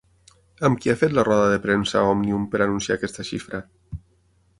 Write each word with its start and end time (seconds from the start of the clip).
Amb 0.69 0.79
qui 0.85 0.91
ha 0.93 0.95
fet 1.01 1.11
la 1.17 1.25
roda 1.27 1.51
de 1.51 1.59
premsa 1.65 2.01
Òmnium 2.13 2.47
per 2.55 2.63
anunciar 2.67 2.97
aquesta 2.99 3.27
xifra? 3.29 3.61